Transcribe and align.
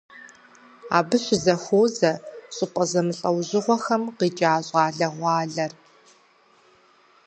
Абы 0.97 1.17
щызэхуозэ 1.23 2.11
щӏыпӏэ 2.55 2.83
зэмылӏэужьыгъуэхэм 2.91 4.03
къикӏа 4.17 4.63
щӏалэгъуалэр. 4.67 5.71